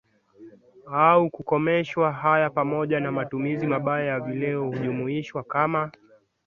[0.91, 5.91] au kukomeshwa Haya pamoja na matumizi mabaya ya vileo hujumuishwa kama